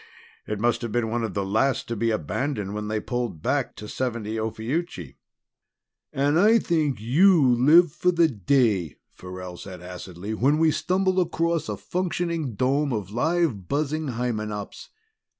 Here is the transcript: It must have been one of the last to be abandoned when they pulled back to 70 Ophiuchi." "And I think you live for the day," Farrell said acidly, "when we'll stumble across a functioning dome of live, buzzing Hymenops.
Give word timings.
It 0.47 0.59
must 0.59 0.81
have 0.81 0.91
been 0.91 1.11
one 1.11 1.23
of 1.23 1.35
the 1.35 1.45
last 1.45 1.87
to 1.89 1.95
be 1.95 2.09
abandoned 2.09 2.73
when 2.73 2.87
they 2.87 2.99
pulled 2.99 3.43
back 3.43 3.75
to 3.75 3.87
70 3.87 4.33
Ophiuchi." 4.39 5.19
"And 6.11 6.39
I 6.39 6.57
think 6.57 6.99
you 6.99 7.39
live 7.43 7.91
for 7.91 8.09
the 8.11 8.27
day," 8.27 8.95
Farrell 9.11 9.57
said 9.57 9.83
acidly, 9.83 10.33
"when 10.33 10.57
we'll 10.57 10.71
stumble 10.71 11.21
across 11.21 11.69
a 11.69 11.77
functioning 11.77 12.55
dome 12.55 12.91
of 12.91 13.11
live, 13.11 13.67
buzzing 13.67 14.07
Hymenops. 14.07 14.89